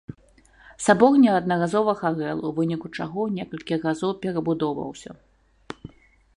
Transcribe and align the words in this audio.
Сабор 0.85 1.13
неаднаразова 1.25 1.93
гарэў, 2.01 2.37
у 2.49 2.55
выніку 2.61 2.87
чаго 2.99 3.21
некалькі 3.37 3.81
разоў 3.87 4.11
перабудоўваўся. 4.27 5.11